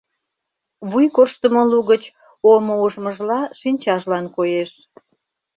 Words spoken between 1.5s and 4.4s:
лугыч, омо ужмыжла, шинчажлан